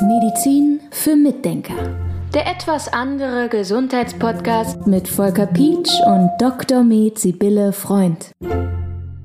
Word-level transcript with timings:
Medizin 0.00 0.80
für 0.90 1.14
Mitdenker. 1.14 1.74
Der 2.32 2.46
etwas 2.46 2.90
andere 2.90 3.50
Gesundheitspodcast 3.50 4.86
mit 4.86 5.06
Volker 5.08 5.44
Pietsch 5.44 5.92
und 6.06 6.30
Dr. 6.38 6.84
Med 6.84 7.18
Sibylle 7.18 7.74
Freund. 7.74 8.32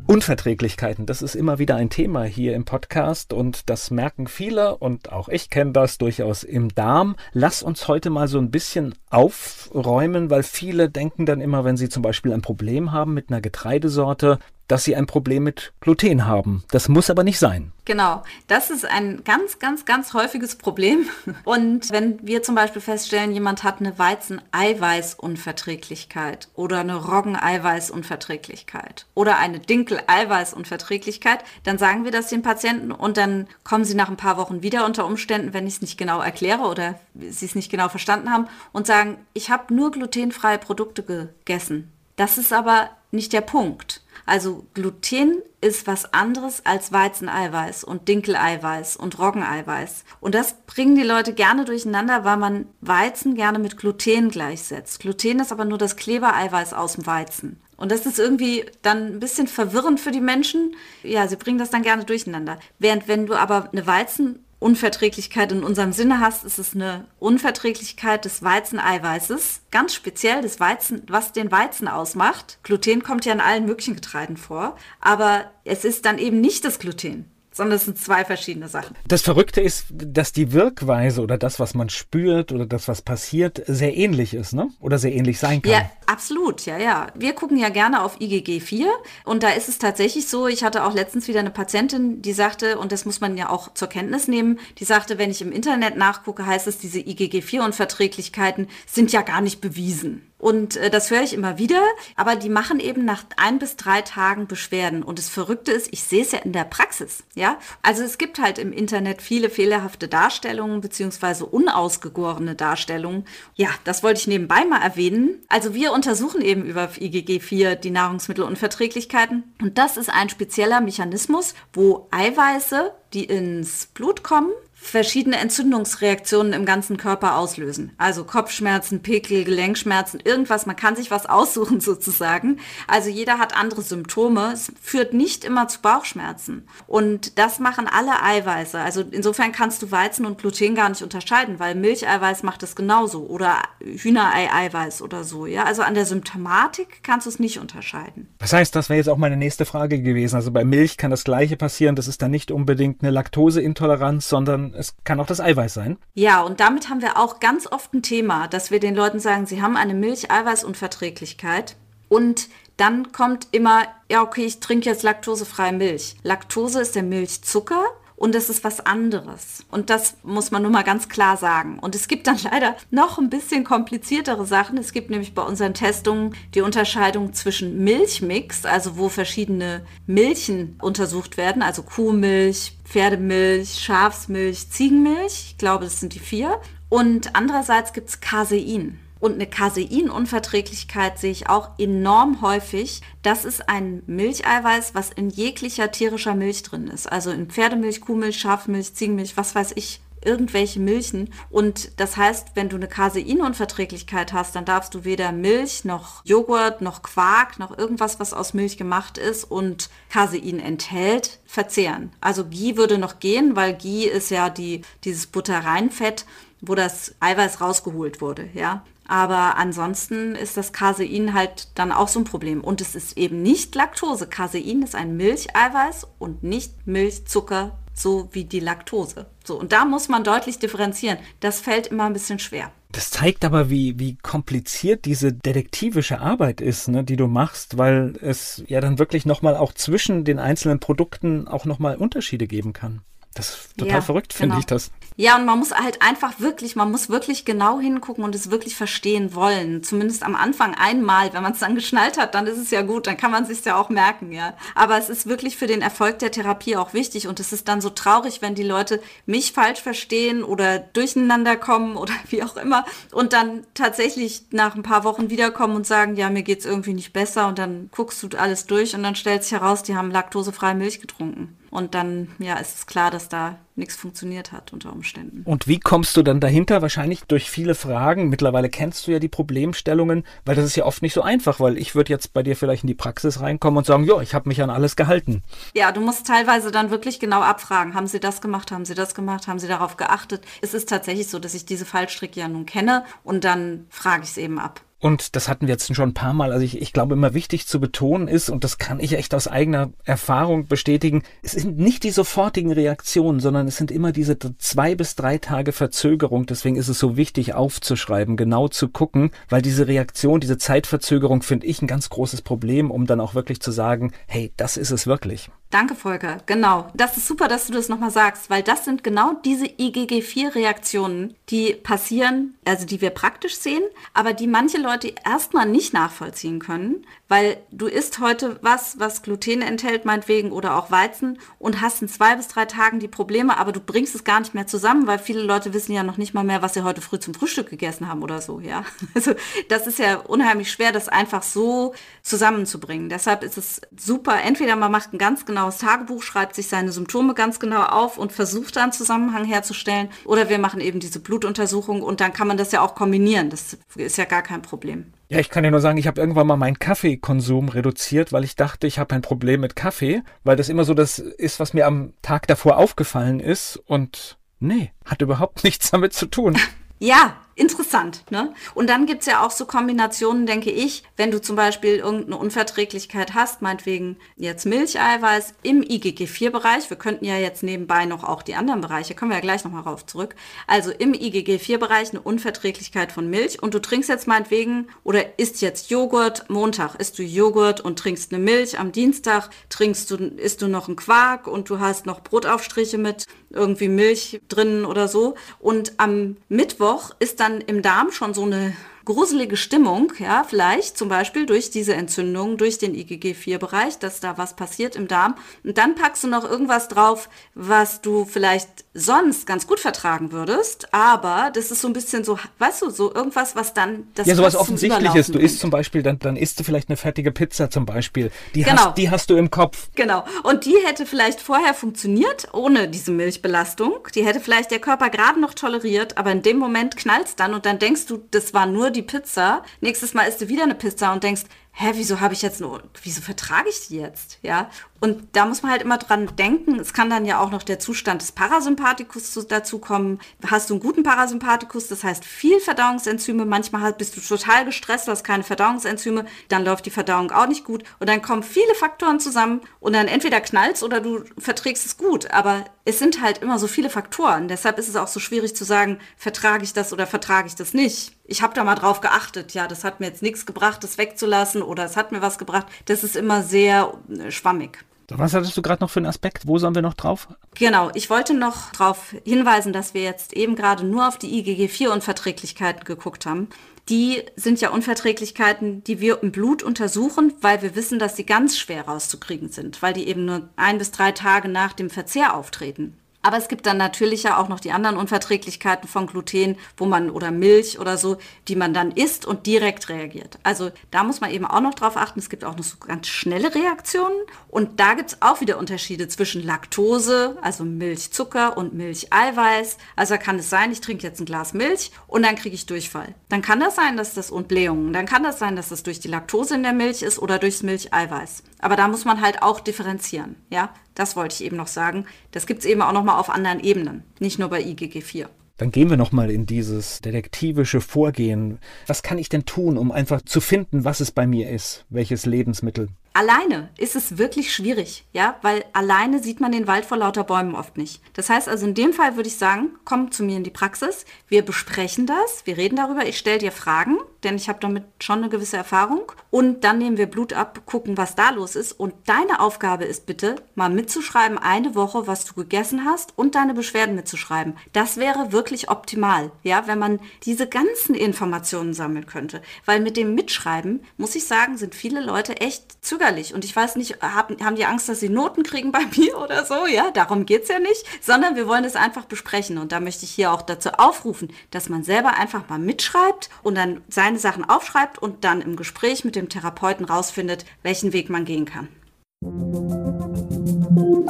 Unverträglichkeiten, 0.06 1.06
das 1.06 1.22
ist 1.22 1.36
immer 1.36 1.60
wieder 1.60 1.78
ein 1.78 1.90
Thema 1.90 2.24
hier 2.24 2.56
im 2.56 2.66
Podcast 2.66 3.32
und 3.32 3.70
das 3.70 3.90
merken 3.90 4.28
viele 4.28 4.76
und 4.76 5.14
auch 5.14 5.30
ich 5.30 5.50
kenne 5.50 5.72
das 5.72 5.98
durchaus 5.98 6.44
im 6.44 6.76
Darm. 6.76 7.16
Lass 7.32 7.64
uns 7.64 7.88
heute 7.88 8.10
mal 8.10 8.28
so 8.28 8.38
ein 8.38 8.52
bisschen 8.52 8.96
aufräumen, 9.10 10.30
weil 10.30 10.44
viele 10.44 10.90
denken 10.90 11.26
dann 11.26 11.40
immer, 11.40 11.64
wenn 11.64 11.78
sie 11.78 11.88
zum 11.88 12.04
Beispiel 12.04 12.34
ein 12.34 12.42
Problem 12.42 12.92
haben 12.92 13.14
mit 13.14 13.30
einer 13.30 13.40
Getreidesorte, 13.40 14.40
dass 14.74 14.84
sie 14.86 14.96
ein 14.96 15.06
Problem 15.06 15.44
mit 15.44 15.72
Gluten 15.82 16.26
haben. 16.26 16.64
Das 16.72 16.90
muss 16.90 17.12
aber 17.12 17.24
nicht 17.24 17.38
sein. 17.38 17.72
Genau, 17.86 18.24
das 18.48 18.72
ist 18.72 18.86
ein 18.86 19.24
ganz, 19.24 19.60
ganz, 19.60 19.86
ganz 19.86 20.16
häufiges 20.16 20.56
Problem. 20.56 21.08
Und 21.44 21.92
wenn 21.92 22.18
wir 22.26 22.42
zum 22.42 22.56
Beispiel 22.56 22.82
feststellen, 22.82 23.34
jemand 23.34 23.64
hat 23.64 23.82
eine 23.82 24.00
Weizen-Eiweiß-Unverträglichkeit 24.00 26.48
oder 26.56 26.80
eine 26.80 26.96
Roggen-Eiweiß-Unverträglichkeit 26.96 29.06
oder 29.14 29.38
eine 29.38 29.60
Dinkel-Eiweiß-Unverträglichkeit, 29.60 31.44
dann 31.66 31.78
sagen 31.78 32.04
wir 32.04 32.12
das 32.12 32.30
den 32.30 32.42
Patienten 32.42 32.92
und 32.92 33.18
dann 33.18 33.46
kommen 33.64 33.86
sie 33.86 33.94
nach 33.94 34.10
ein 34.10 34.18
paar 34.18 34.38
Wochen 34.38 34.64
wieder 34.64 34.88
unter 34.88 35.06
Umständen, 35.06 35.54
wenn 35.54 35.68
ich 35.68 35.76
es 35.76 35.82
nicht 35.82 36.00
genau 36.00 36.20
erkläre 36.20 36.64
oder 36.64 37.00
sie 37.14 37.46
es 37.46 37.54
nicht 37.54 37.70
genau 37.70 37.90
verstanden 37.90 38.32
haben 38.32 38.48
und 38.72 38.88
sagen, 38.88 39.18
ich 39.34 39.52
habe 39.52 39.72
nur 39.72 39.92
glutenfreie 39.92 40.58
Produkte 40.58 41.04
gegessen. 41.04 41.92
Das 42.16 42.40
ist 42.40 42.52
aber 42.52 42.90
nicht 43.12 43.34
der 43.34 43.42
Punkt. 43.42 44.02
Also 44.26 44.66
Gluten 44.74 45.42
ist 45.62 45.88
was 45.88 46.14
anderes 46.14 46.66
als 46.66 46.92
Weizeneiweiß 46.92 47.84
und 47.84 48.08
Dinkeleiweiß 48.08 48.98
und 48.98 49.20
Roggeneiweiß. 49.20 50.04
Und 50.20 50.36
das 50.36 50.56
bringen 50.66 50.96
die 50.96 51.04
Leute 51.04 51.34
gerne 51.34 51.66
durcheinander, 51.66 52.24
weil 52.24 52.38
man 52.38 52.68
Weizen 52.82 53.36
gerne 53.36 53.60
mit 53.60 53.78
Gluten 53.78 54.30
gleichsetzt. 54.30 55.00
Gluten 55.00 55.40
ist 55.40 55.52
aber 55.52 55.66
nur 55.66 55.78
das 55.78 55.96
Klebereiweiß 55.96 56.74
aus 56.74 56.94
dem 56.94 57.06
Weizen. 57.06 57.62
Und 57.76 57.92
das 57.92 58.06
ist 58.06 58.20
irgendwie 58.20 58.66
dann 58.82 59.16
ein 59.16 59.20
bisschen 59.20 59.48
verwirrend 59.48 60.00
für 60.00 60.12
die 60.12 60.22
Menschen. 60.22 60.76
Ja, 61.02 61.28
sie 61.28 61.36
bringen 61.36 61.58
das 61.58 61.70
dann 61.70 61.82
gerne 61.82 62.06
durcheinander. 62.06 62.60
Während 62.80 63.08
wenn 63.08 63.26
du 63.26 63.34
aber 63.34 63.70
eine 63.72 63.86
Weizen 63.88 64.43
Unverträglichkeit 64.64 65.52
in 65.52 65.64
unserem 65.64 65.92
Sinne 65.92 66.22
hast, 66.22 66.46
ist 66.46 66.58
es 66.58 66.74
eine 66.74 67.06
Unverträglichkeit 67.20 68.24
des 68.24 68.42
Weizeneiweißes, 68.42 69.62
ganz 69.72 69.94
speziell 69.94 70.42
des 70.42 70.60
Weizen, 70.60 71.04
was 71.08 71.34
den 71.34 71.52
Weizen 71.52 71.90
ausmacht. 71.90 72.60
Gluten 72.64 73.04
kommt 73.04 73.26
ja 73.26 73.34
in 73.34 73.42
allen 73.42 73.66
möglichen 73.66 73.96
Getreiden 73.96 74.38
vor, 74.38 74.78
aber 75.02 75.52
es 75.66 75.84
ist 75.84 76.06
dann 76.06 76.18
eben 76.18 76.40
nicht 76.40 76.64
das 76.64 76.80
Gluten 76.80 77.33
sondern 77.54 77.78
es 77.78 77.86
sind 77.86 77.98
zwei 77.98 78.26
verschiedene 78.26 78.68
Sachen. 78.68 78.96
Das 79.08 79.22
Verrückte 79.22 79.62
ist, 79.62 79.86
dass 79.90 80.34
die 80.34 80.52
Wirkweise 80.52 81.22
oder 81.22 81.38
das, 81.38 81.60
was 81.60 81.74
man 81.74 81.90
spürt 81.90 82.52
oder 82.52 82.66
das, 82.66 82.88
was 82.88 83.02
passiert, 83.02 83.62
sehr 83.68 83.96
ähnlich 83.96 84.34
ist, 84.34 84.54
ne? 84.54 84.70
Oder 84.80 84.98
sehr 84.98 85.14
ähnlich 85.14 85.40
sein 85.40 85.62
kann. 85.62 85.72
Ja, 85.72 85.90
absolut, 86.08 86.66
ja, 86.66 86.78
ja. 86.78 87.08
Wir 87.16 87.34
gucken 87.34 87.58
ja 87.58 87.70
gerne 87.70 88.04
auf 88.04 88.20
IgG4 88.20 88.86
und 89.24 89.44
da 89.44 89.50
ist 89.50 89.70
es 89.70 89.78
tatsächlich 89.78 90.28
so, 90.28 90.48
ich 90.48 90.64
hatte 90.64 90.84
auch 90.84 90.94
letztens 90.94 91.28
wieder 91.28 91.40
eine 91.40 91.52
Patientin, 91.52 92.22
die 92.22 92.34
sagte, 92.34 92.78
und 92.80 92.92
das 92.92 93.06
muss 93.06 93.22
man 93.22 93.38
ja 93.38 93.50
auch 93.50 93.74
zur 93.74 93.88
Kenntnis 93.88 94.28
nehmen, 94.28 94.60
die 94.80 94.86
sagte, 94.86 95.18
wenn 95.18 95.32
ich 95.32 95.42
im 95.42 95.52
Internet 95.52 95.96
nachgucke, 95.96 96.46
heißt 96.46 96.68
es, 96.68 96.80
diese 96.80 97.00
IgG4-Unverträglichkeiten 97.00 98.68
sind 98.88 99.12
ja 99.12 99.22
gar 99.22 99.42
nicht 99.42 99.62
bewiesen. 99.62 100.33
Und 100.44 100.76
äh, 100.76 100.90
das 100.90 101.10
höre 101.10 101.22
ich 101.22 101.34
immer 101.34 101.58
wieder. 101.58 101.82
Aber 102.18 102.36
die 102.36 102.50
machen 102.50 102.82
eben 102.82 103.06
nach 103.06 103.24
ein 103.38 103.60
bis 103.60 103.78
drei 103.78 104.02
Tagen 104.02 104.46
Beschwerden. 104.46 105.02
Und 105.02 105.18
das 105.18 105.30
Verrückte 105.30 105.72
ist, 105.72 105.88
ich 105.92 106.04
sehe 106.04 106.22
es 106.22 106.34
ja 106.34 106.40
in 106.40 106.52
der 106.52 106.66
Praxis. 106.66 107.24
Ja, 107.34 107.58
also 107.82 108.04
es 108.04 108.18
gibt 108.18 108.40
halt 108.40 108.58
im 108.58 108.74
Internet 108.74 109.22
viele 109.22 109.50
fehlerhafte 109.50 110.10
Darstellungen 110.10 110.82
beziehungsweise 110.82 111.46
unausgegorene 111.46 112.56
Darstellungen. 112.56 113.26
Ja, 113.56 113.70
das 113.86 114.04
wollte 114.04 114.20
ich 114.20 114.28
nebenbei 114.28 114.66
mal 114.66 114.82
erwähnen. 114.82 115.42
Also 115.48 115.74
wir 115.74 115.94
untersuchen 115.94 116.42
eben 116.42 116.66
über 116.66 116.90
IgG4 116.90 117.76
die 117.76 117.92
Nahrungsmittelunverträglichkeiten. 117.92 119.54
Und 119.62 119.78
das 119.78 119.96
ist 119.96 120.10
ein 120.10 120.28
spezieller 120.28 120.82
Mechanismus, 120.82 121.56
wo 121.72 122.10
Eiweiße, 122.12 122.92
die 123.14 123.24
ins 123.24 123.86
Blut 123.86 124.24
kommen, 124.24 124.52
verschiedene 124.84 125.38
Entzündungsreaktionen 125.38 126.54
im 126.54 126.66
ganzen 126.66 126.98
Körper 126.98 127.38
auslösen. 127.38 127.94
Also 127.98 128.26
Kopfschmerzen, 128.26 129.02
Pickel, 129.02 129.46
Gelenkschmerzen, 129.46 130.20
irgendwas. 130.24 130.66
Man 130.66 130.76
kann 130.76 130.96
sich 130.96 131.10
was 131.10 131.26
aussuchen 131.26 131.80
sozusagen. 131.80 132.60
Also 132.88 133.10
jeder 133.10 133.40
hat 133.40 133.56
andere 133.56 133.82
Symptome. 133.82 134.52
Es 134.54 134.72
führt 134.82 135.14
nicht 135.14 135.46
immer 135.46 135.68
zu 135.70 135.82
Bauchschmerzen. 135.82 136.68
Und 136.86 137.40
das 137.40 137.60
machen 137.60 137.88
alle 137.88 138.22
Eiweiße. 138.22 138.78
Also 138.78 139.04
insofern 139.10 139.54
kannst 139.54 139.82
du 139.82 139.92
Weizen 139.92 140.26
und 140.26 140.38
Gluten 140.38 140.76
gar 140.76 140.90
nicht 140.90 141.02
unterscheiden, 141.02 141.60
weil 141.60 141.76
Milcheiweiß 141.76 142.44
macht 142.44 142.62
es 142.62 142.76
genauso 142.76 143.26
oder 143.26 143.60
Hühnerei-Eiweiß 143.80 145.02
oder 145.02 145.24
so. 145.24 145.46
Ja, 145.46 145.64
also 145.64 145.82
an 145.82 145.94
der 145.94 146.06
Symptomatik 146.06 147.04
kannst 147.04 147.26
du 147.26 147.30
es 147.30 147.40
nicht 147.40 147.60
unterscheiden. 147.60 148.28
Das 148.38 148.52
heißt, 148.52 148.76
das 148.76 148.90
wäre 148.90 148.98
jetzt 148.98 149.10
auch 149.10 149.18
meine 149.18 149.38
nächste 149.38 149.66
Frage 149.66 150.02
gewesen. 150.02 150.36
Also 150.36 150.52
bei 150.52 150.66
Milch 150.66 150.98
kann 150.98 151.10
das 151.10 151.24
Gleiche 151.24 151.56
passieren. 151.56 151.96
Das 151.96 152.08
ist 152.08 152.22
dann 152.22 152.32
nicht 152.32 152.52
unbedingt 152.52 153.02
eine 153.02 153.12
Laktoseintoleranz, 153.12 154.28
sondern 154.28 154.73
es 154.76 154.96
kann 155.04 155.20
auch 155.20 155.26
das 155.26 155.40
Eiweiß 155.40 155.74
sein. 155.74 155.98
Ja, 156.14 156.42
und 156.42 156.60
damit 156.60 156.90
haben 156.90 157.02
wir 157.02 157.18
auch 157.18 157.40
ganz 157.40 157.68
oft 157.72 157.94
ein 157.94 158.04
Thema, 158.04 158.48
dass 158.48 158.72
wir 158.72 158.80
den 158.80 158.96
Leuten 158.96 159.20
sagen, 159.20 159.46
sie 159.46 159.62
haben 159.62 159.78
eine 159.78 159.94
Milch-Eiweiß-Unverträglichkeit 159.94 161.76
und 162.10 162.50
dann 162.78 163.12
kommt 163.12 163.48
immer, 163.52 163.84
ja, 164.10 164.22
okay, 164.22 164.46
ich 164.46 164.60
trinke 164.60 164.90
jetzt 164.90 165.04
laktosefreie 165.04 165.74
Milch. 165.74 166.16
Laktose 166.24 166.82
ist 166.82 166.96
der 166.96 167.04
Milchzucker 167.04 167.86
und 168.24 168.36
es 168.36 168.50
ist 168.50 168.64
was 168.64 168.80
anderes. 168.80 169.66
Und 169.70 169.90
das 169.90 170.16
muss 170.24 170.50
man 170.50 170.62
nur 170.62 170.72
mal 170.72 170.86
ganz 170.86 171.10
klar 171.10 171.36
sagen. 171.36 171.78
Und 171.78 171.94
es 171.94 172.08
gibt 172.08 172.26
dann 172.26 172.38
leider 172.50 172.78
noch 172.90 173.18
ein 173.18 173.30
bisschen 173.30 173.66
kompliziertere 173.66 174.46
Sachen. 174.46 174.78
Es 174.78 174.94
gibt 174.94 175.10
nämlich 175.10 175.34
bei 175.34 175.42
unseren 175.42 175.74
Testungen 175.74 176.34
die 176.54 176.62
Unterscheidung 176.62 177.34
zwischen 177.34 177.84
Milchmix, 177.84 178.64
also 178.64 178.96
wo 178.96 179.10
verschiedene 179.10 179.86
Milchen 180.06 180.78
untersucht 180.82 181.36
werden, 181.36 181.62
also 181.62 181.84
Kuhmilch, 181.84 182.78
Pferdemilch, 182.86 183.82
Schafsmilch, 183.82 184.70
Ziegenmilch. 184.70 185.48
Ich 185.50 185.58
glaube, 185.58 185.84
das 185.84 186.00
sind 186.00 186.14
die 186.16 186.20
vier. 186.20 186.62
Und 186.88 187.36
andererseits 187.36 187.92
gibt 187.92 188.08
es 188.08 188.22
Casein. 188.22 189.03
Und 189.24 189.36
eine 189.36 189.48
Caseinunverträglichkeit 189.48 191.18
sehe 191.18 191.32
ich 191.32 191.48
auch 191.48 191.70
enorm 191.78 192.42
häufig. 192.42 193.00
Das 193.22 193.46
ist 193.46 193.70
ein 193.70 194.04
Milcheiweiß, 194.06 194.96
was 194.96 195.12
in 195.12 195.30
jeglicher 195.30 195.92
tierischer 195.92 196.36
Milch 196.36 196.62
drin 196.64 196.90
ist. 196.90 197.10
Also 197.10 197.32
in 197.32 197.50
Pferdemilch, 197.50 198.02
Kuhmilch, 198.02 198.38
Schafmilch, 198.38 198.96
Ziegenmilch, 198.96 199.38
was 199.38 199.56
weiß 199.56 199.72
ich, 199.76 200.02
irgendwelche 200.26 200.82
Milchen. 200.82 201.34
Und 201.50 202.02
das 202.02 202.18
heißt, 202.18 202.50
wenn 202.56 202.68
du 202.68 202.76
eine 202.76 202.90
Caseinunverträglichkeit 202.90 204.34
hast, 204.34 204.58
dann 204.58 204.66
darfst 204.66 204.94
du 204.94 205.06
weder 205.06 205.32
Milch 205.32 205.86
noch 205.86 206.26
Joghurt 206.26 206.82
noch 206.82 207.02
Quark 207.02 207.60
noch 207.60 207.78
irgendwas, 207.78 208.20
was 208.20 208.34
aus 208.34 208.54
Milch 208.54 208.76
gemacht 208.76 209.18
ist 209.18 209.46
und 209.46 209.90
Casein 210.10 210.60
enthält, 210.60 211.40
verzehren. 211.46 212.12
Also 212.20 212.44
Ghee 212.44 212.76
würde 212.76 212.98
noch 212.98 213.20
gehen, 213.20 213.56
weil 213.56 213.74
Ghee 213.74 214.04
ist 214.04 214.32
ja 214.32 214.50
die, 214.50 214.82
dieses 215.06 215.28
Butterreinfett, 215.28 216.26
wo 216.60 216.76
das 216.76 217.16
Eiweiß 217.22 217.62
rausgeholt 217.62 218.20
wurde, 218.20 218.50
ja. 218.54 218.84
Aber 219.08 219.58
ansonsten 219.58 220.36
ist 220.36 220.58
das 220.58 220.74
Casein 220.74 221.34
halt 221.34 221.68
dann 221.76 221.92
auch 221.92 222.08
so 222.08 222.20
ein 222.20 222.26
Problem. 222.26 222.62
Und 222.62 222.82
es 222.82 222.96
ist 222.96 223.18
eben 223.18 223.42
nicht 223.42 223.76
Laktose. 223.76 224.28
Casein 224.28 224.82
ist 224.82 224.96
ein 224.96 225.18
Milcheiweiß 225.18 226.08
und 226.20 226.44
nicht 226.44 226.88
Milchzucker, 226.88 227.78
so 227.94 228.30
wie 228.32 228.46
die 228.46 228.60
Laktose. 228.60 229.28
So, 229.44 229.60
und 229.60 229.72
da 229.72 229.86
muss 229.86 230.10
man 230.10 230.24
deutlich 230.24 230.60
differenzieren. 230.60 231.18
Das 231.40 231.60
fällt 231.60 231.88
immer 231.88 232.06
ein 232.06 232.14
bisschen 232.14 232.40
schwer. 232.40 232.72
Das 232.92 233.10
zeigt 233.10 233.44
aber, 233.44 233.72
wie, 233.72 234.00
wie 234.00 234.18
kompliziert 234.18 235.06
diese 235.06 235.34
detektivische 235.34 236.20
Arbeit 236.20 236.62
ist, 236.62 236.88
ne, 236.88 237.04
die 237.04 237.16
du 237.16 237.28
machst, 237.28 237.78
weil 237.78 238.14
es 238.22 238.64
ja 238.68 238.82
dann 238.82 239.00
wirklich 239.00 239.26
nochmal 239.26 239.58
auch 239.58 239.74
zwischen 239.74 240.26
den 240.26 240.38
einzelnen 240.38 240.80
Produkten 240.80 241.48
auch 241.48 241.66
nochmal 241.66 241.98
Unterschiede 241.98 242.46
geben 242.46 242.72
kann. 242.72 243.02
Das 243.34 243.50
ist 243.50 243.78
total 243.78 243.96
ja, 243.96 244.02
verrückt, 244.02 244.32
finde 244.34 244.52
genau. 244.52 244.60
ich 244.60 244.66
das. 244.68 244.92
Ja, 245.16 245.38
und 245.38 245.46
man 245.46 245.60
muss 245.60 245.72
halt 245.72 246.02
einfach 246.02 246.40
wirklich, 246.40 246.76
man 246.76 246.90
muss 246.90 247.10
wirklich 247.10 247.46
genau 247.46 247.80
hingucken 247.80 248.24
und 248.24 248.34
es 248.34 248.50
wirklich 248.50 248.76
verstehen 248.76 249.36
wollen. 249.36 249.84
Zumindest 249.84 250.24
am 250.24 250.36
Anfang 250.36 250.74
einmal, 250.74 251.32
wenn 251.34 251.44
man 251.44 251.52
es 251.52 251.60
dann 251.60 251.76
geschnallt 251.76 252.18
hat, 252.18 252.34
dann 252.34 252.48
ist 252.48 252.58
es 252.58 252.72
ja 252.72 252.82
gut, 252.82 253.06
dann 253.06 253.18
kann 253.18 253.32
man 253.32 253.46
sich 253.46 253.64
ja 253.64 253.76
auch 253.76 253.90
merken, 253.90 254.32
ja. 254.32 254.56
Aber 254.74 254.98
es 254.98 255.10
ist 255.10 255.28
wirklich 255.28 255.56
für 255.56 255.68
den 255.68 255.82
Erfolg 255.82 256.18
der 256.20 256.32
Therapie 256.32 256.76
auch 256.78 256.94
wichtig 256.96 257.28
und 257.28 257.40
es 257.40 257.54
ist 257.54 257.68
dann 257.68 257.80
so 257.80 257.92
traurig, 257.92 258.42
wenn 258.42 258.56
die 258.56 258.64
Leute 258.64 259.02
mich 259.28 259.52
falsch 259.52 259.82
verstehen 259.82 260.44
oder 260.44 260.80
durcheinander 260.80 261.58
kommen 261.58 261.96
oder 262.04 262.14
wie 262.30 262.44
auch 262.44 262.58
immer 262.58 262.86
und 263.12 263.34
dann 263.34 263.66
tatsächlich 263.76 264.46
nach 264.52 264.76
ein 264.76 264.84
paar 264.84 265.04
Wochen 265.04 265.30
wiederkommen 265.30 265.76
und 265.76 265.86
sagen, 265.86 266.16
ja, 266.16 266.30
mir 266.32 266.44
geht's 266.44 266.66
irgendwie 266.66 266.94
nicht 266.94 267.14
besser 267.14 267.48
und 267.48 267.60
dann 267.60 267.90
guckst 267.92 268.24
du 268.24 268.30
alles 268.38 268.66
durch 268.66 268.96
und 268.96 269.04
dann 269.04 269.16
stellt 269.16 269.44
sich 269.44 269.52
heraus, 269.52 269.84
die 269.84 269.96
haben 269.96 270.10
laktosefreie 270.10 270.76
Milch 270.76 271.02
getrunken. 271.02 271.56
Und 271.74 271.96
dann, 271.96 272.28
ja, 272.38 272.58
ist 272.58 272.76
es 272.76 272.86
klar, 272.86 273.10
dass 273.10 273.30
da 273.30 273.58
nichts 273.76 273.96
funktioniert 273.96 274.52
hat 274.52 274.74
unter 274.74 274.94
Umständen. 274.94 275.42
Und 275.44 275.68
wie 275.68 275.80
kommst 275.80 276.16
du 276.16 276.22
dann 276.22 276.40
dahinter? 276.40 276.84
Wahrscheinlich 276.84 277.24
durch 277.24 277.50
viele 277.50 277.74
Fragen. 277.74 278.30
Mittlerweile 278.30 278.70
kennst 278.70 279.08
du 279.08 279.12
ja 279.12 279.18
die 279.18 279.28
Problemstellungen, 279.28 280.24
weil 280.46 280.56
das 280.56 280.66
ist 280.66 280.76
ja 280.76 280.86
oft 280.86 281.02
nicht 281.02 281.16
so 281.16 281.24
einfach, 281.24 281.60
weil 281.60 281.80
ich 281.80 281.96
würde 281.96 282.12
jetzt 282.12 282.32
bei 282.32 282.44
dir 282.44 282.56
vielleicht 282.56 282.84
in 282.84 282.88
die 282.90 282.94
Praxis 282.94 283.42
reinkommen 283.42 283.80
und 283.80 283.88
sagen, 283.88 284.04
ja, 284.04 284.22
ich 284.22 284.36
habe 284.36 284.50
mich 284.50 284.62
an 284.62 284.70
alles 284.70 284.96
gehalten. 284.96 285.42
Ja, 285.74 285.92
du 285.92 286.00
musst 286.00 286.28
teilweise 286.28 286.70
dann 286.70 286.92
wirklich 286.92 287.20
genau 287.20 287.42
abfragen. 287.42 287.96
Haben 287.96 288.06
sie 288.06 288.20
das 288.20 288.40
gemacht? 288.40 288.72
Haben 288.72 288.86
sie 288.86 288.94
das 288.94 289.16
gemacht? 289.16 289.48
Haben 289.48 289.58
sie 289.58 289.68
darauf 289.68 289.98
geachtet? 289.98 290.46
Es 290.62 290.76
ist 290.76 290.90
tatsächlich 290.90 291.28
so, 291.28 291.40
dass 291.40 291.56
ich 291.56 291.66
diese 291.66 291.86
Fallstricke 291.86 292.40
ja 292.40 292.48
nun 292.48 292.68
kenne 292.68 293.04
und 293.24 293.46
dann 293.46 293.88
frage 293.90 294.22
ich 294.22 294.30
es 294.30 294.38
eben 294.38 294.60
ab. 294.60 294.82
Und 295.04 295.36
das 295.36 295.50
hatten 295.50 295.68
wir 295.68 295.74
jetzt 295.74 295.94
schon 295.94 296.12
ein 296.12 296.14
paar 296.14 296.32
Mal. 296.32 296.54
Also 296.54 296.64
ich, 296.64 296.82
ich 296.82 296.94
glaube, 296.94 297.16
immer 297.16 297.34
wichtig 297.34 297.68
zu 297.68 297.82
betonen 297.82 298.30
ist, 298.30 298.50
und 298.50 298.64
das 298.64 298.78
kann 298.78 299.02
ich 299.02 299.18
echt 299.18 299.36
aus 299.36 299.50
eigener 299.50 299.92
Erfahrung 300.06 300.68
bestätigen, 300.68 301.24
es 301.42 301.52
sind 301.52 301.78
nicht 301.78 302.04
die 302.04 302.12
sofortigen 302.12 302.72
Reaktionen, 302.72 303.42
sondern 303.42 303.68
es 303.68 303.76
sind 303.76 303.92
immer 303.92 304.14
diese 304.14 304.38
zwei 304.40 304.96
bis 304.96 305.16
drei 305.16 305.40
Tage 305.40 305.74
Verzögerung. 305.74 306.46
Deswegen 306.46 306.78
ist 306.78 306.88
es 306.88 307.00
so 307.00 307.18
wichtig 307.18 307.54
aufzuschreiben, 307.54 308.38
genau 308.38 308.70
zu 308.70 308.88
gucken, 308.88 309.32
weil 309.50 309.62
diese 309.62 309.90
Reaktion, 309.90 310.40
diese 310.40 310.58
Zeitverzögerung 310.58 311.42
finde 311.42 311.68
ich 311.68 311.82
ein 311.82 311.88
ganz 311.88 312.10
großes 312.10 312.42
Problem, 312.42 312.90
um 312.90 313.06
dann 313.06 313.20
auch 313.20 313.36
wirklich 313.36 313.60
zu 313.60 313.72
sagen, 313.72 314.14
hey, 314.28 314.54
das 314.56 314.78
ist 314.78 314.92
es 314.92 315.06
wirklich. 315.06 315.50
Danke, 315.74 315.96
Volker. 315.96 316.38
Genau. 316.46 316.88
Das 316.94 317.18
ist 317.18 317.28
super, 317.28 317.48
dass 317.48 317.66
du 317.66 317.74
das 317.74 317.90
nochmal 317.90 318.12
sagst, 318.12 318.52
weil 318.52 318.62
das 318.62 318.86
sind 318.86 319.04
genau 319.04 319.34
diese 319.44 319.66
IgG4-Reaktionen, 319.66 321.34
die 321.50 321.74
passieren, 321.74 322.54
also 322.64 322.86
die 322.86 323.02
wir 323.02 323.10
praktisch 323.10 323.56
sehen, 323.56 323.82
aber 324.14 324.34
die 324.34 324.46
manche 324.46 324.78
Leute 324.78 324.93
erstmal 325.26 325.66
nicht 325.66 325.94
nachvollziehen 325.94 326.60
können, 326.60 327.06
weil 327.28 327.58
du 327.72 327.88
isst 327.88 328.20
heute 328.20 328.60
was, 328.62 329.00
was 329.00 329.24
Gluten 329.24 329.62
enthält, 329.62 330.06
meinetwegen, 330.06 330.52
oder 330.52 330.78
auch 330.78 330.92
Weizen 330.92 331.40
und 331.60 331.82
hast 331.82 332.02
in 332.02 332.08
zwei 332.08 332.36
bis 332.36 332.48
drei 332.48 332.66
Tagen 332.66 333.00
die 333.00 333.08
Probleme, 333.08 333.58
aber 333.58 333.72
du 333.72 333.80
bringst 333.80 334.14
es 334.14 334.24
gar 334.24 334.40
nicht 334.40 334.54
mehr 334.54 334.68
zusammen, 334.68 335.08
weil 335.08 335.20
viele 335.20 335.42
Leute 335.42 335.74
wissen 335.74 335.94
ja 335.94 336.04
noch 336.04 336.18
nicht 336.18 336.34
mal 336.34 336.44
mehr, 336.44 336.62
was 336.62 336.76
sie 336.76 336.84
heute 336.84 337.02
früh 337.02 337.20
zum 337.20 337.34
Frühstück 337.34 337.70
gegessen 337.70 338.08
haben 338.08 338.22
oder 338.22 338.42
so, 338.42 338.60
ja. 338.60 338.84
Also 339.16 339.34
das 339.70 339.88
ist 339.88 340.00
ja 340.00 340.18
unheimlich 340.18 340.72
schwer, 340.72 340.92
das 340.92 341.08
einfach 341.08 341.44
so 341.44 341.94
zusammenzubringen. 342.22 343.10
Deshalb 343.10 343.44
ist 343.44 343.58
es 343.58 343.82
super, 343.96 344.42
entweder 344.42 344.76
man 344.76 344.92
macht 344.92 345.14
ein 345.14 345.18
ganz 345.18 345.46
genaues 345.46 345.78
Tagebuch, 345.78 346.24
schreibt 346.24 346.56
sich 346.56 346.68
seine 346.68 346.92
Symptome 346.92 347.34
ganz 347.34 347.60
genau 347.60 347.84
auf 347.84 348.18
und 348.18 348.32
versucht 348.32 348.76
dann 348.76 348.92
Zusammenhang 348.92 349.46
herzustellen, 349.46 350.10
oder 350.26 350.50
wir 350.50 350.60
machen 350.60 350.82
eben 350.82 351.00
diese 351.00 351.20
Blutuntersuchung 351.20 352.02
und 352.02 352.22
dann 352.22 352.34
kann 352.34 352.48
man 352.48 352.58
das 352.58 352.72
ja 352.72 352.82
auch 352.82 352.96
kombinieren. 352.96 353.50
Das 353.50 353.78
ist 353.96 354.18
ja 354.18 354.26
gar 354.26 354.42
kein 354.42 354.62
Problem. 354.62 354.83
Ja, 355.30 355.40
ich 355.40 355.50
kann 355.50 355.64
dir 355.64 355.72
nur 355.72 355.82
sagen, 355.82 355.98
ich 355.98 356.08
habe 356.08 356.22
irgendwann 356.22 356.46
mal 356.46 356.58
meinen 356.58 356.78
Kaffeekonsum 356.78 357.70
reduziert, 357.70 358.32
weil 358.32 358.44
ich 358.44 358.56
dachte, 358.56 358.86
ich 358.86 359.00
habe 359.00 359.16
ein 359.16 359.22
Problem 359.22 359.62
mit 359.62 359.76
Kaffee, 359.76 360.22
weil 360.44 360.56
das 360.56 360.70
immer 360.70 360.84
so 360.84 360.94
das 360.94 361.18
ist, 361.18 361.60
was 361.60 361.74
mir 361.74 361.88
am 361.88 362.14
Tag 362.22 362.46
davor 362.48 362.78
aufgefallen 362.78 363.40
ist 363.40 363.78
und 363.78 364.38
nee, 364.60 364.92
hat 365.06 365.22
überhaupt 365.22 365.64
nichts 365.64 365.92
damit 365.92 366.14
zu 366.14 366.28
tun. 366.28 366.58
Ja, 367.00 367.38
interessant. 367.56 368.24
Ne? 368.32 368.54
Und 368.74 368.90
dann 368.90 369.06
gibt's 369.06 369.26
ja 369.26 369.46
auch 369.46 369.52
so 369.52 369.66
Kombinationen, 369.66 370.46
denke 370.46 370.72
ich, 370.72 371.04
wenn 371.18 371.32
du 371.32 371.42
zum 371.42 371.56
Beispiel 371.56 371.98
irgendeine 371.98 372.38
Unverträglichkeit 372.38 373.34
hast, 373.34 373.62
meinetwegen 373.62 374.18
jetzt 374.36 374.66
Milcheiweiß 374.66 375.54
im 375.64 375.82
IgG4-Bereich. 375.82 376.90
Wir 376.90 376.98
könnten 376.98 377.26
ja 377.26 377.38
jetzt 377.38 377.64
nebenbei 377.64 378.06
noch 378.06 378.24
auch 378.24 378.42
die 378.42 378.56
anderen 378.56 378.82
Bereiche, 378.82 379.16
kommen 379.16 379.32
wir 379.32 379.38
ja 379.38 379.42
gleich 379.42 379.64
nochmal 379.64 379.84
rauf 379.84 380.06
zurück. 380.06 380.36
Also 380.68 380.92
im 380.92 381.14
IgG4-Bereich 381.14 382.12
eine 382.12 382.22
Unverträglichkeit 382.22 383.12
von 383.12 383.30
Milch 383.30 383.62
und 383.62 383.74
du 383.74 383.80
trinkst 383.80 384.10
jetzt 384.10 384.28
meinetwegen 384.28 384.88
oder 385.04 385.38
isst 385.38 385.62
jetzt 385.62 385.92
Joghurt, 385.92 386.50
Montag 386.50 386.96
isst 386.96 387.20
du 387.20 387.24
Joghurt 387.24 387.82
und 387.82 388.00
trinkst 388.00 388.34
eine 388.34 388.44
Milch, 388.44 388.80
am 388.80 388.92
Dienstag 388.92 389.50
trinkst 389.70 390.10
du, 390.10 390.16
isst 390.16 390.62
du 390.62 390.68
noch 390.68 390.88
einen 390.88 390.96
Quark 390.96 391.48
und 391.48 391.70
du 391.70 391.80
hast 391.80 392.06
noch 392.06 392.22
Brotaufstriche 392.22 392.98
mit 392.98 393.26
irgendwie 393.54 393.88
Milch 393.88 394.42
drin 394.50 394.86
oder 394.86 395.08
so. 395.08 395.36
Und 395.60 395.94
am 395.98 396.38
Mittwoch 396.50 397.12
ist 397.20 397.40
dann 397.40 397.43
im 397.52 397.82
Darm 397.82 398.12
schon 398.12 398.34
so 398.34 398.44
eine 398.44 398.76
gruselige 399.06 399.58
Stimmung, 399.58 400.14
ja, 400.20 400.46
vielleicht 400.48 400.98
zum 400.98 401.10
Beispiel 401.10 401.46
durch 401.46 401.72
diese 401.72 401.94
Entzündung, 401.94 402.58
durch 402.58 402.78
den 402.78 402.96
IgG4-Bereich, 402.96 404.00
dass 404.00 404.20
da 404.20 404.38
was 404.38 404.56
passiert 404.56 404.96
im 404.96 405.08
Darm. 405.08 405.36
Und 405.64 405.78
dann 405.78 405.96
packst 405.96 406.24
du 406.24 406.28
noch 406.28 406.44
irgendwas 406.44 406.88
drauf, 406.88 407.30
was 407.54 408.02
du 408.02 408.26
vielleicht 408.26 408.86
sonst 408.94 409.48
ganz 409.48 409.66
gut 409.66 409.80
vertragen 409.80 410.32
würdest, 410.32 410.94
aber 410.94 411.52
das 411.54 411.72
ist 411.72 411.82
so 411.82 411.88
ein 411.88 411.94
bisschen 411.94 412.24
so, 412.24 412.38
weißt 412.60 412.84
du, 412.84 412.90
so 412.92 413.14
irgendwas, 413.14 413.56
was 413.56 413.74
dann 413.74 414.08
das 414.14 414.28
Ja, 414.28 414.36
sowas 414.36 414.56
Offensichtliches. 414.56 415.32
Du 415.32 415.40
isst 415.40 415.60
zum 415.60 415.72
Beispiel, 415.72 416.04
dann, 416.04 416.20
dann 416.20 416.36
isst 416.36 416.60
du 416.60 416.64
vielleicht 416.64 416.90
eine 416.90 416.98
fertige 416.98 417.32
Pizza 417.32 417.70
zum 417.70 417.86
Beispiel. 417.86 418.32
Die, 418.54 418.64
genau. 418.64 418.88
hast, 418.88 418.98
die 418.98 419.10
hast 419.10 419.30
du 419.30 419.36
im 419.36 419.50
Kopf. 419.50 419.90
Genau. 419.96 420.24
Und 420.44 420.66
die 420.66 420.76
hätte 420.86 421.06
vielleicht 421.06 421.42
vorher 421.42 421.74
funktioniert, 421.74 422.50
ohne 422.54 422.88
diese 422.88 423.12
Milchbelastung. 423.12 424.08
Die 424.14 424.24
hätte 424.24 424.40
vielleicht 424.40 424.70
der 424.70 424.80
Körper 424.80 425.10
gerade 425.10 425.40
noch 425.40 425.56
toleriert, 425.56 426.18
aber 426.18 426.32
in 426.32 426.44
dem 426.44 426.58
Moment 426.58 426.96
knallst 426.96 427.40
dann 427.40 427.54
und 427.54 427.66
dann 427.66 427.80
denkst 427.80 428.06
du, 428.06 428.22
das 428.30 428.54
war 428.54 428.68
nur 428.68 428.92
die 428.94 429.02
Pizza. 429.02 429.64
Nächstes 429.82 430.14
Mal 430.14 430.24
isst 430.24 430.42
du 430.42 430.48
wieder 430.48 430.64
eine 430.64 430.76
Pizza 430.76 431.12
und 431.12 431.24
denkst, 431.24 431.44
hä, 431.76 431.92
wieso 431.96 432.22
habe 432.22 432.34
ich 432.34 432.44
jetzt 432.44 432.62
nur, 432.62 432.84
wieso 433.02 433.22
vertrage 433.22 433.70
ich 433.70 433.88
die 433.88 433.98
jetzt? 433.98 434.38
Ja. 434.44 434.70
Und 435.00 435.36
da 435.36 435.46
muss 435.46 435.64
man 435.64 435.72
halt 435.72 435.82
immer 435.82 435.98
dran 435.98 436.34
denken. 436.38 436.80
Es 436.80 436.94
kann 436.94 437.10
dann 437.10 437.26
ja 437.26 437.40
auch 437.40 437.52
noch 437.52 437.64
der 437.64 437.80
Zustand 437.80 438.22
des 438.22 438.32
Parasympathikus 438.32 439.34
dazukommen. 439.48 440.20
Hast 440.46 440.70
du 440.70 440.76
einen 440.76 440.82
guten 440.82 441.04
Parasympathikus, 441.04 441.88
das 441.88 442.04
heißt 442.04 442.24
viel 442.24 442.60
Verdauungsenzyme. 442.60 443.46
Manchmal 443.46 443.92
bist 443.94 444.16
du 444.16 444.22
total 444.22 444.66
gestresst, 444.66 445.08
hast 445.08 445.24
keine 445.24 445.44
Verdauungsenzyme. 445.44 446.26
Dann 446.48 446.64
läuft 446.64 446.86
die 446.86 446.92
Verdauung 446.92 447.32
auch 447.32 447.48
nicht 447.48 447.66
gut. 447.66 447.84
Und 448.00 448.08
dann 448.08 448.22
kommen 448.22 448.44
viele 448.44 448.76
Faktoren 448.76 449.20
zusammen 449.20 449.62
und 449.80 449.94
dann 449.94 450.08
entweder 450.08 450.40
knallst 450.40 450.84
oder 450.84 451.02
du 451.02 451.24
verträgst 451.38 451.86
es 451.86 451.98
gut. 451.98 452.32
Aber 452.32 452.64
es 452.86 453.00
sind 453.00 453.22
halt 453.22 453.38
immer 453.38 453.60
so 453.60 453.68
viele 453.68 453.90
Faktoren. 453.90 454.48
Deshalb 454.48 454.78
ist 454.78 454.90
es 454.90 454.96
auch 454.96 455.08
so 455.08 455.20
schwierig 455.20 455.56
zu 455.56 455.64
sagen, 455.64 456.00
vertrage 456.18 456.64
ich 456.64 456.74
das 456.74 456.92
oder 456.92 457.08
vertrage 457.08 457.48
ich 457.48 457.56
das 457.56 457.74
nicht. 457.74 458.18
Ich 458.26 458.42
habe 458.42 458.54
da 458.54 458.64
mal 458.64 458.76
drauf 458.76 459.00
geachtet. 459.00 459.54
Ja, 459.54 459.68
das 459.68 459.84
hat 459.84 460.00
mir 460.00 460.08
jetzt 460.08 460.22
nichts 460.22 460.46
gebracht, 460.46 460.84
das 460.84 460.98
wegzulassen 460.98 461.62
oder 461.62 461.86
es 461.86 461.96
hat 461.96 462.12
mir 462.12 462.22
was 462.22 462.38
gebracht. 462.38 462.68
Das 462.86 463.04
ist 463.04 463.16
immer 463.16 463.42
sehr 463.42 463.94
äh, 464.10 464.32
schwammig. 464.32 464.84
Was 465.16 465.34
hattest 465.34 465.56
du 465.56 465.62
gerade 465.62 465.84
noch 465.84 465.90
für 465.90 466.00
einen 466.00 466.08
Aspekt? 466.08 466.48
Wo 466.48 466.58
sollen 466.58 466.76
wir 466.76 466.82
noch 466.82 466.96
drauf? 466.96 467.28
Genau, 467.56 467.92
ich 467.94 468.10
wollte 468.10 468.34
noch 468.34 468.72
darauf 468.72 469.16
hinweisen, 469.24 469.74
dass 469.74 469.94
wir 469.94 470.02
jetzt 470.02 470.34
eben 470.34 470.56
gerade 470.56 470.84
nur 470.84 471.08
auf 471.08 471.18
die 471.18 471.44
IgG4-Unverträglichkeiten 471.44 472.84
geguckt 472.84 473.26
haben. 473.26 473.50
Die 473.90 474.24
sind 474.36 474.62
ja 474.62 474.70
Unverträglichkeiten, 474.70 475.84
die 475.84 476.00
wir 476.00 476.24
im 476.24 476.32
Blut 476.32 476.64
untersuchen, 476.64 477.34
weil 477.42 477.62
wir 477.62 477.76
wissen, 477.76 478.00
dass 478.00 478.16
sie 478.16 478.26
ganz 478.26 478.58
schwer 478.58 478.86
rauszukriegen 478.86 479.50
sind, 479.50 479.82
weil 479.82 479.94
die 479.94 480.08
eben 480.08 480.26
nur 480.26 480.50
ein 480.56 480.78
bis 480.78 480.92
drei 480.92 481.12
Tage 481.12 481.50
nach 481.50 481.74
dem 481.74 481.90
Verzehr 481.90 482.36
auftreten. 482.36 482.98
Aber 483.24 483.38
es 483.38 483.48
gibt 483.48 483.66
dann 483.66 483.78
natürlich 483.78 484.24
ja 484.24 484.38
auch 484.38 484.50
noch 484.50 484.60
die 484.60 484.74
anderen 484.74 484.98
Unverträglichkeiten 484.98 485.88
von 485.88 486.08
Gluten, 486.08 486.58
wo 486.76 486.86
man 486.86 487.10
oder 487.10 487.32
Milch 487.32 487.80
oder 487.80 487.98
so, 487.98 488.18
die 488.50 488.58
man 488.58 488.74
dann 488.74 488.92
isst 488.92 489.26
und 489.26 489.46
direkt 489.46 489.88
reagiert. 489.88 490.38
Also 490.44 490.72
da 490.92 491.06
muss 491.06 491.22
man 491.22 491.32
eben 491.32 491.46
auch 491.46 491.62
noch 491.62 491.74
drauf 491.74 491.96
achten. 491.96 492.20
Es 492.20 492.30
gibt 492.30 492.44
auch 492.44 492.58
noch 492.58 492.66
so 492.66 492.76
ganz 492.78 493.08
schnelle 493.08 493.56
Reaktionen. 493.56 494.16
Und 494.50 494.82
da 494.82 494.94
gibt 494.94 495.12
es 495.12 495.22
auch 495.22 495.40
wieder 495.40 495.58
Unterschiede 495.58 496.10
zwischen 496.10 496.44
Laktose, 496.44 497.38
also 497.42 497.64
Milchzucker 497.64 498.58
und 498.58 498.74
Milcheiweiß. 498.74 499.78
Also 499.96 500.16
da 500.16 500.18
kann 500.18 500.40
es 500.40 500.50
sein, 500.50 500.74
ich 500.74 500.82
trinke 500.82 501.08
jetzt 501.08 501.22
ein 501.22 501.26
Glas 501.26 501.54
Milch 501.54 501.92
und 502.08 502.24
dann 502.24 502.36
kriege 502.36 502.56
ich 502.56 502.66
Durchfall. 502.66 503.16
Dann 503.30 503.42
kann 503.42 503.62
das 503.62 503.76
sein, 503.76 503.96
dass 503.96 504.14
das 504.14 504.32
und 504.32 504.50
Blähungen. 504.50 504.92
Dann 504.92 505.06
kann 505.06 505.24
das 505.24 505.40
sein, 505.40 505.56
dass 505.56 505.70
das 505.70 505.84
durch 505.84 506.02
die 506.02 506.10
Laktose 506.10 506.56
in 506.56 506.64
der 506.64 506.74
Milch 506.74 507.02
ist 507.02 507.20
oder 507.20 507.40
durchs 507.40 507.64
Milcheiweiß. 507.64 508.44
Aber 508.60 508.76
da 508.76 508.90
muss 508.90 509.06
man 509.06 509.22
halt 509.22 509.42
auch 509.42 509.62
differenzieren. 509.62 510.36
Ja, 510.50 510.74
das 510.96 511.16
wollte 511.16 511.36
ich 511.36 511.44
eben 511.44 511.58
noch 511.58 511.68
sagen. 511.68 512.06
Das 512.32 512.46
gibt 512.46 512.60
es 512.60 512.66
eben 512.66 512.82
auch 512.82 512.92
noch 512.92 513.04
mal 513.04 513.13
auf 513.20 513.30
anderen 513.30 513.60
Ebenen, 513.60 514.04
nicht 514.20 514.40
nur 514.40 514.50
bei 514.50 514.62
IgG4. 514.62 515.28
Dann 515.58 515.72
gehen 515.72 515.90
wir 515.90 515.98
nochmal 515.98 516.32
in 516.32 516.46
dieses 516.46 517.00
detektivische 517.02 517.80
Vorgehen. 517.80 518.60
Was 518.88 519.04
kann 519.04 519.20
ich 519.20 519.30
denn 519.30 519.46
tun, 519.46 519.78
um 519.78 519.92
einfach 519.92 520.22
zu 520.24 520.42
finden, 520.42 520.84
was 520.84 521.00
es 521.00 521.12
bei 521.12 521.28
mir 521.28 521.50
ist? 521.50 521.86
Welches 521.90 522.26
Lebensmittel? 522.26 522.90
Alleine 523.16 523.70
ist 523.78 523.96
es 523.96 524.18
wirklich 524.18 524.52
schwierig, 524.52 525.06
ja, 525.14 525.38
weil 525.44 525.64
alleine 525.74 526.18
sieht 526.18 526.40
man 526.40 526.52
den 526.52 526.66
Wald 526.66 526.84
vor 526.84 526.98
lauter 526.98 527.24
Bäumen 527.24 527.54
oft 527.54 527.78
nicht. 527.78 528.02
Das 528.14 528.28
heißt 528.28 528.50
also 528.50 528.66
in 528.66 528.74
dem 528.74 528.92
Fall 528.92 529.16
würde 529.16 529.30
ich 529.30 529.38
sagen, 529.38 529.76
komm 529.86 530.12
zu 530.12 530.24
mir 530.24 530.36
in 530.36 530.44
die 530.44 530.50
Praxis, 530.50 531.06
wir 531.28 531.44
besprechen 531.44 532.08
das, 532.08 532.42
wir 532.46 532.58
reden 532.58 532.78
darüber, 532.78 533.06
ich 533.06 533.20
stelle 533.20 533.38
dir 533.38 533.52
Fragen, 533.52 533.98
denn 534.24 534.36
ich 534.36 534.50
habe 534.50 534.58
damit 534.60 534.86
schon 535.00 535.20
eine 535.20 535.30
gewisse 535.30 535.58
Erfahrung. 535.58 536.12
Und 536.32 536.64
dann 536.64 536.80
nehmen 536.80 536.98
wir 536.98 537.06
Blut 537.06 537.34
ab, 537.34 537.62
gucken, 537.68 537.98
was 537.98 538.16
da 538.16 538.32
los 538.32 538.56
ist. 538.56 538.72
Und 538.72 538.96
deine 539.06 539.40
Aufgabe 539.42 539.84
ist 539.84 540.08
bitte, 540.08 540.38
mal 540.56 540.70
mitzuschreiben 540.70 541.38
eine 541.38 541.76
Woche, 541.76 542.08
was 542.08 542.26
du 542.26 542.34
gegessen 542.34 542.86
hast 542.86 543.14
und 543.16 543.36
deine 543.36 543.54
Beschwerden 543.54 543.96
mitzuschreiben. 543.96 544.58
Das 544.72 544.98
wäre 544.98 545.32
wirklich 545.32 545.70
optimal, 545.70 546.32
ja, 546.42 546.66
wenn 546.66 546.80
man 546.80 547.00
diese 547.24 547.48
ganzen 547.48 547.94
Informationen 547.94 548.74
sammeln 548.74 549.06
könnte, 549.06 549.44
weil 549.66 549.82
mit 549.82 549.98
dem 549.98 550.16
Mitschreiben, 550.16 550.84
muss 550.98 551.16
ich 551.16 551.26
sagen, 551.26 551.58
sind 551.58 551.76
viele 551.76 552.02
Leute 552.02 552.38
echt 552.38 552.84
zögerlich 552.84 553.03
zögerlich. 553.04 553.34
Und 553.34 553.46
ich 553.46 553.56
weiß 553.56 553.76
nicht, 553.76 554.02
haben, 554.02 554.38
haben 554.44 554.56
die 554.56 554.66
Angst, 554.66 554.90
dass 554.90 555.00
sie 555.00 555.10
Noten 555.10 555.44
kriegen 555.44 555.72
bei 555.72 555.80
mir 555.98 556.18
oder 556.18 556.46
so? 556.46 556.66
Ja, 556.68 556.92
darum 556.94 557.26
geht 557.26 557.44
es 557.44 557.50
ja 557.50 557.60
nicht, 557.60 557.84
sondern 558.02 558.36
wir 558.36 558.48
wollen 558.48 558.66
es 558.66 558.76
einfach 558.76 559.06
besprechen. 559.06 559.58
Und 559.58 559.72
da 559.72 559.80
möchte 559.80 560.06
ich 560.06 560.12
hier 560.12 560.32
auch 560.32 560.42
dazu 560.42 560.70
aufrufen, 560.78 561.32
dass 561.52 561.70
man 561.70 561.84
selber 561.84 562.18
einfach 562.18 562.50
mal 562.50 562.60
mitschreibt 562.60 563.30
und 563.42 563.56
dann 563.56 563.82
seine 563.90 564.20
Sachen 564.20 564.48
aufschreibt 564.48 565.00
und 565.00 565.24
dann 565.24 565.42
im 565.42 565.56
Gespräch 565.56 566.06
mit 566.06 566.16
dem 566.16 566.30
Therapeuten 566.30 566.86
rausfindet, 566.86 567.46
welchen 567.62 567.94
Weg 567.94 568.10
man 568.10 568.26
gehen 568.26 568.46
kann. 568.46 568.68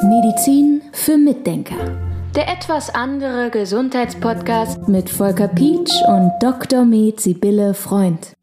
Medizin 0.02 0.82
für 0.92 1.16
Mitdenker. 1.16 1.76
Der 2.36 2.48
etwas 2.48 2.90
andere 2.90 3.50
Gesundheitspodcast 3.50 4.88
mit 4.88 5.08
Volker 5.08 5.48
Pietsch 5.48 5.94
und 6.08 6.32
Dr. 6.40 6.84
Med 6.84 7.20
Sibylle 7.20 7.74
Freund. 7.74 8.34